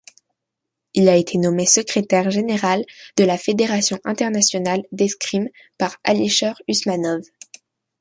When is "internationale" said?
4.03-4.81